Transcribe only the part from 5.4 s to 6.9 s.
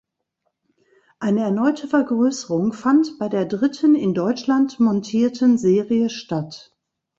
Serie statt.